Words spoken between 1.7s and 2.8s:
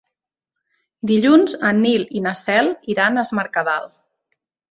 en Nil i na Cel